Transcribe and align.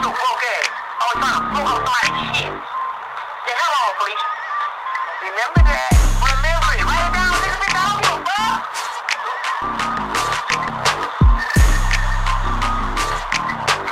You 0.00 0.08
broke 0.08 0.44
ass. 0.54 0.68
Oh, 1.02 1.12
trying 1.20 1.36
to 1.36 1.52
fuck 1.52 1.68
up 1.68 1.84
somebody's 1.84 2.36
shit. 2.38 2.48
Then 2.48 3.56
come 3.60 3.74
on, 3.76 3.92
please. 4.00 4.24
Remember 5.22 5.62
that. 5.68 5.92
Remember 6.24 6.70
it. 6.72 6.84
Write 6.88 7.06
it 7.06 7.12
down, 7.12 7.36
nigga. 7.44 7.86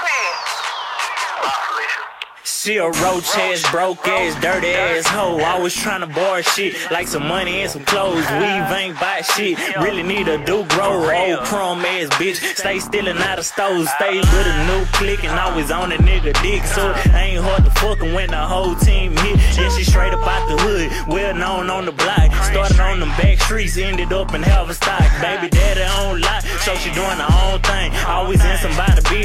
Please. 0.01 0.41
Felicia. 1.69 2.20
She 2.45 2.77
a 2.79 2.87
roach 2.87 3.37
ass, 3.37 3.71
broke 3.71 4.07
ass, 4.09 4.41
dirty 4.41 4.69
ass 4.69 5.07
hoe. 5.07 5.41
Always 5.41 5.77
tryna 5.77 6.13
borrow 6.15 6.41
shit 6.41 6.75
like 6.91 7.07
some 7.07 7.27
money 7.27 7.63
and 7.63 7.71
some 7.71 7.85
clothes. 7.85 8.25
Weave 8.33 8.71
ain't 8.73 8.99
buy 8.99 9.21
shit. 9.21 9.59
Really 9.77 10.03
need 10.03 10.27
a 10.29 10.43
do 10.45 10.65
grow. 10.69 11.11
Old 11.11 11.41
chrome 11.41 11.85
ass 11.85 12.09
bitch. 12.17 12.37
Stay 12.57 12.79
stealing 12.79 13.19
out 13.19 13.39
of 13.39 13.45
stores. 13.45 13.89
Stay 13.91 14.17
with 14.19 14.47
a 14.47 14.67
new 14.67 14.85
click 14.93 15.23
and 15.25 15.39
always 15.39 15.71
on 15.71 15.93
a 15.93 15.97
nigga 15.97 16.33
dick. 16.43 16.65
So 16.65 16.95
ain't 17.15 17.43
hard 17.43 17.65
to 17.65 17.71
fuckin' 17.71 18.15
when 18.15 18.31
the 18.31 18.39
whole 18.39 18.75
team 18.75 19.17
hit. 19.17 19.37
Yeah, 19.59 19.69
she 19.71 19.85
straight 19.85 20.15
up 20.15 20.27
out 20.27 20.49
the 20.49 20.57
hood. 20.63 21.09
Well 21.09 21.35
known 21.35 21.69
on 21.69 21.85
the 21.85 21.93
block. 21.93 22.33
Started 22.45 22.81
on 22.81 23.01
them 23.01 23.11
back 23.11 23.41
streets, 23.41 23.77
ended 23.77 24.13
up 24.13 24.35
in 24.35 24.43
Haverstock. 24.43 25.05
Baby 25.21 25.51
daddy 25.51 25.83
on 25.83 26.21
lot, 26.21 26.43
so 26.65 26.75
she 26.77 26.91
doing 26.95 27.21
her 27.21 27.53
own 27.53 27.61
thing. 27.61 27.93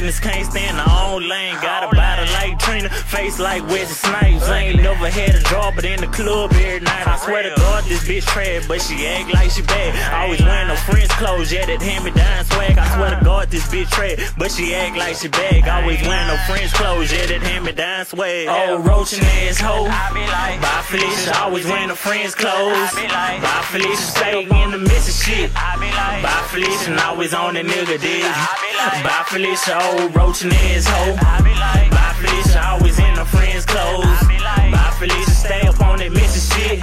Business, 0.05 0.19
can't 0.19 0.45
stand 0.45 0.77
the 0.77 0.85
own 1.05 1.27
lane. 1.27 1.55
Got 1.61 1.83
a 1.83 1.95
body 1.95 2.29
like 2.33 2.59
Trina, 2.59 2.89
face 2.89 3.39
like 3.39 3.63
Wesley 3.63 3.95
Snipes. 3.95 4.47
Ain't 4.49 4.81
never 4.81 5.09
had 5.09 5.35
a 5.35 5.41
job, 5.49 5.75
but 5.75 5.85
in 5.85 5.99
the 5.99 6.07
club 6.07 6.51
every 6.53 6.79
night. 6.79 7.07
I 7.07 7.17
swear 7.17 7.43
to 7.43 7.53
God, 7.55 7.83
this 7.85 8.07
bitch 8.07 8.25
trash, 8.25 8.67
but 8.67 8.81
she 8.81 9.07
act 9.07 9.33
like 9.33 9.51
she 9.51 9.61
bad. 9.61 10.13
Always 10.13 10.41
wearing 10.41 10.67
no 10.67 10.75
friends' 10.75 11.11
clothes, 11.13 11.51
yeah, 11.51 11.65
that 11.65 11.81
hand 11.81 12.05
me 12.05 12.11
down 12.11 12.45
swag. 12.45 12.77
I 12.77 12.87
swear 12.95 13.17
to 13.17 13.25
God, 13.25 13.49
this 13.49 13.67
bitch 13.67 13.89
trash, 13.89 14.31
but 14.37 14.51
she 14.51 14.75
act 14.75 14.97
like 14.97 15.15
she 15.15 15.27
bad. 15.27 15.67
Always 15.67 16.01
wearing 16.01 16.27
no 16.27 16.37
friends' 16.47 16.73
clothes, 16.73 17.11
yeah, 17.11 17.25
that 17.25 17.41
hand 17.41 17.65
me 17.65 17.71
down 17.71 18.05
swag. 18.05 18.47
Oh, 18.49 18.79
roaching 18.79 19.23
ass 19.23 19.59
hoe. 19.59 19.85
Bye, 19.85 20.59
Felicia, 20.95 21.37
always 21.41 21.65
wearing 21.65 21.89
her 21.89 21.95
friends' 21.95 22.33
clothes. 22.33 22.93
Bye, 22.95 23.65
Felicia, 23.67 23.97
stay 23.97 24.45
up 24.45 24.51
in 24.63 24.71
the 24.71 24.77
midst 24.77 25.09
of 25.09 25.27
shit. 25.27 25.53
Bye, 25.53 26.47
Felicia, 26.51 26.91
and 26.91 26.99
always 27.01 27.33
on 27.33 27.55
the 27.55 27.63
nigga 27.63 27.99
dick. 27.99 28.23
Bye, 29.03 29.25
Felicia, 29.27 29.75
old 29.91 30.15
roaching 30.15 30.53
ass 30.53 30.87
hoe. 30.87 31.15
Bye, 31.17 32.15
Felicia, 32.15 32.65
always 32.65 32.97
in 32.97 33.13
her 33.15 33.25
friends' 33.25 33.65
clothes. 33.65 34.05
Bye, 34.05 34.95
Felicia, 34.97 35.31
stay 35.31 35.67
up 35.67 35.81
on 35.81 35.99
that 35.99 36.13
missing 36.13 36.59
shit. 36.61 36.79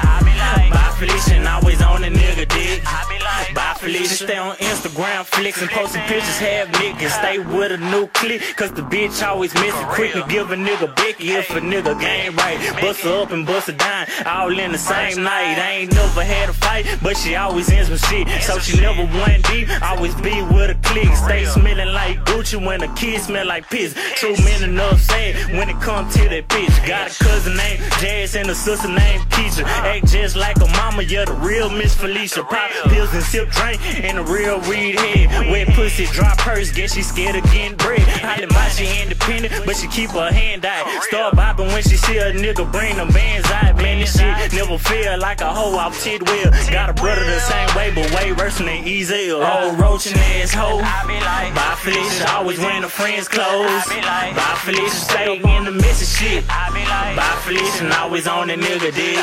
Stay 4.23 4.39
on 4.39 4.55
Instagram, 4.57 5.25
flexing, 5.25 5.69
posting 5.69 6.03
pictures, 6.03 6.39
have 6.39 6.69
niggas. 6.69 7.11
Stay 7.11 7.39
with 7.39 7.73
a 7.73 7.79
new 7.79 8.07
clique, 8.09 8.43
cause 8.57 8.73
the 8.73 8.83
bitch 8.83 9.27
always 9.27 9.53
missing 9.55 9.87
quick 9.89 10.15
and 10.15 10.29
give 10.31 10.51
a 10.51 10.57
nigga 10.57 10.95
Becky 10.97 11.31
if 11.33 11.51
a 11.51 11.61
nigga 11.61 11.99
game 12.01 12.35
right. 12.37 12.59
Bust 12.81 13.03
her 13.03 13.23
up 13.23 13.33
and 13.33 13.47
bust 13.47 13.67
her 13.67 13.73
down, 13.73 14.07
all 14.27 14.57
in 14.57 14.73
the 14.73 14.79
same 14.79 15.23
night. 15.23 15.59
I 15.59 15.71
ain't 15.83 15.93
never 15.93 16.23
had 16.23 16.49
a 16.49 16.53
fight, 16.53 16.87
but 17.03 17.17
she 17.17 17.35
always 17.35 17.71
ends 17.71 17.91
with 17.91 18.05
shit. 18.07 18.29
So 18.43 18.59
she 18.59 18.81
never 18.81 19.05
went 19.19 19.47
deep, 19.49 19.69
always 19.83 20.15
be 20.17 20.43
with 20.43 20.71
a 20.71 20.79
clique. 20.89 21.15
Stay 21.17 21.45
smelling 21.45 21.93
like 21.93 22.19
Gucci 22.25 22.65
when 22.65 22.83
a 22.83 22.95
kid 22.95 23.21
smell 23.21 23.47
like 23.47 23.69
piss. 23.69 23.95
True 24.17 24.37
men 24.45 24.63
enough 24.63 25.01
said 25.01 25.35
when 25.57 25.69
it 25.69 25.81
come 25.81 26.09
to 26.11 26.29
that 26.29 26.49
bitch. 26.49 26.87
Got 26.87 27.11
a 27.11 27.25
cousin 27.25 27.57
named 27.57 27.83
Jazz 28.01 28.37
and 28.37 28.49
a 28.49 28.55
sister 28.55 28.89
named 28.89 29.25
Keisha. 29.31 29.65
Act 29.65 30.07
just 30.07 30.37
like 30.37 30.57
a 30.57 30.67
mama, 30.79 31.03
yeah, 31.03 31.25
the 31.25 31.35
real 31.35 31.71
Miss 31.71 31.95
Felicia. 31.95 32.45
Pop 32.45 32.71
pills 32.89 33.13
and 33.15 33.23
sip 33.23 33.51
drink 33.51 33.81
and 34.05 34.12
a 34.19 34.23
real 34.23 34.61
weed 34.69 34.99
head. 34.99 35.51
Wet 35.51 35.69
pussy, 35.69 36.07
drop 36.07 36.39
purse, 36.39 36.71
guess 36.71 36.95
she 36.95 37.03
scared 37.03 37.37
of 37.37 37.45
getting 37.53 37.77
bread. 37.77 38.01
Holly 38.01 38.47
my 38.47 38.69
she 38.69 39.03
independent, 39.03 39.53
but 39.65 39.77
she 39.77 39.89
keep 39.89 40.11
her 40.11 40.33
hand 40.33 40.65
out. 40.65 40.87
Start 41.05 41.35
bopping 41.35 41.69
when 41.73 41.83
she 41.83 41.97
see 41.97 42.19
a 42.19 42.33
nigga 42.33 42.71
bring 42.71 42.97
them 42.97 43.09
bands 43.09 43.51
out. 43.51 43.77
Man, 43.77 43.99
this 43.99 44.17
shit 44.19 44.53
never 44.55 44.79
feel 44.79 45.19
like 45.19 45.41
a 45.41 45.53
hoe 45.53 45.77
off 45.77 46.01
tit 46.03 46.23
wheel. 46.29 46.51
Got 46.71 46.91
a 46.91 46.95
brother 46.95 47.25
the 47.25 47.41
same 47.41 47.69
way, 47.77 47.93
but 47.95 48.11
way 48.15 48.33
worse 48.33 48.59
than 48.59 48.69
Ezal. 48.69 49.43
Old 49.43 49.79
roaching 49.79 50.17
ass 50.39 50.53
hoe. 50.53 50.81
Bye 50.81 51.77
Felicia, 51.81 52.31
always 52.33 52.59
wearing 52.59 52.83
her 52.83 52.89
friends' 52.89 53.29
clothes. 53.29 53.85
Bye 53.89 54.59
Felicia, 54.65 54.91
stay 54.91 55.37
in 55.37 55.65
the 55.65 55.73
midst 55.73 56.03
of 56.03 56.09
shit. 56.09 56.47
Bye 56.47 57.39
Felicia, 57.45 57.99
always 57.99 58.27
on 58.27 58.49
the 58.49 58.55
nigga 58.55 58.95
dick. 58.95 59.17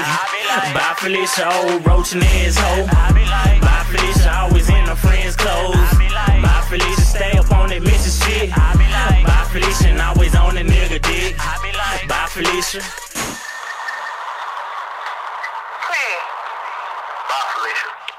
Bye 0.73 0.95
Felicia, 0.97 1.47
old 1.53 1.85
roaching 1.85 2.21
ass 2.21 2.57
hoe. 2.57 2.85
Bye 2.87 3.85
Felicia, 3.89 4.35
always 4.39 4.58
the 11.01 11.07
dick 11.07 11.35
bye 12.07 12.27
Felicia. 12.29 12.81
Hey. 15.89 16.15
Bye, 17.27 17.45
Felicia. 17.53 18.18